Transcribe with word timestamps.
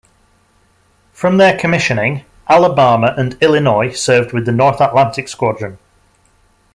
From 1.13 1.37
their 1.37 1.55
commissioning, 1.59 2.25
"Alabama" 2.49 3.13
and 3.19 3.37
"Illinois" 3.39 3.91
served 3.91 4.33
with 4.33 4.45
the 4.47 4.51
North 4.51 4.81
Atlantic 4.81 5.27
Squadron. 5.27 5.77